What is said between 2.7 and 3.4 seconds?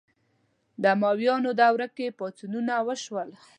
وشول